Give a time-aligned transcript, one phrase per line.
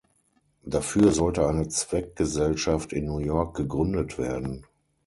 [0.65, 4.65] Dafür sollte eine Zweckgesellschaft in New York gegründet werden.